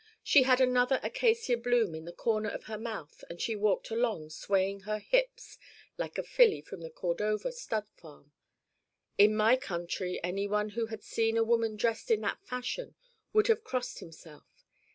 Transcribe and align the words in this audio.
She 0.23 0.41
had 0.41 0.59
another 0.59 0.99
acacia 1.03 1.55
bloom 1.57 1.93
in 1.93 2.05
the 2.05 2.11
corner 2.11 2.49
of 2.49 2.63
her 2.63 2.79
mouth 2.79 3.23
and 3.29 3.39
she 3.39 3.55
walked 3.55 3.91
along 3.91 4.31
swaying 4.31 4.79
her 4.79 4.97
hips 4.97 5.59
like 5.95 6.17
a 6.17 6.23
filly 6.23 6.59
from 6.59 6.81
the 6.81 6.89
Cordova 6.89 7.51
stud 7.51 7.87
farm. 7.87 8.31
In 9.19 9.35
my 9.35 9.55
country 9.57 10.19
anyone 10.23 10.69
who 10.69 10.87
had 10.87 11.03
seen 11.03 11.37
a 11.37 11.43
woman 11.43 11.75
dressed 11.75 12.09
in 12.09 12.21
that 12.21 12.43
fashion 12.43 12.95
would 13.31 13.45
have 13.45 13.63
crossed 13.63 13.99
himself. 13.99 14.65